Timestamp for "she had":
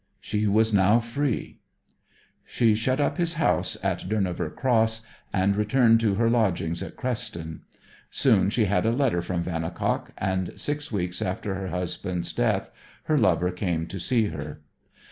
8.49-8.87